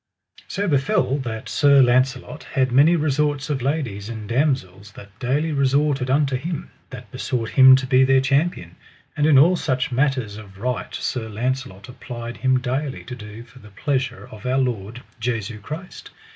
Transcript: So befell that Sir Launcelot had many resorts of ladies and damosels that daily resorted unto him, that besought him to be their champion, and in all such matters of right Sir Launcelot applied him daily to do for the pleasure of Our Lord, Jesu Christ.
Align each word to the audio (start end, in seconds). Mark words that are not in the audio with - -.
So 0.47 0.67
befell 0.67 1.19
that 1.19 1.47
Sir 1.47 1.79
Launcelot 1.79 2.41
had 2.43 2.71
many 2.71 2.95
resorts 2.95 3.51
of 3.51 3.61
ladies 3.61 4.09
and 4.09 4.27
damosels 4.27 4.93
that 4.93 5.11
daily 5.19 5.51
resorted 5.51 6.09
unto 6.09 6.35
him, 6.37 6.71
that 6.89 7.11
besought 7.11 7.49
him 7.49 7.75
to 7.75 7.85
be 7.85 8.03
their 8.03 8.19
champion, 8.19 8.77
and 9.15 9.27
in 9.27 9.37
all 9.37 9.55
such 9.55 9.91
matters 9.91 10.37
of 10.37 10.57
right 10.57 10.91
Sir 10.95 11.29
Launcelot 11.29 11.87
applied 11.87 12.37
him 12.37 12.59
daily 12.59 13.03
to 13.03 13.15
do 13.15 13.43
for 13.43 13.59
the 13.59 13.69
pleasure 13.69 14.27
of 14.31 14.43
Our 14.43 14.57
Lord, 14.57 15.03
Jesu 15.19 15.59
Christ. 15.59 16.09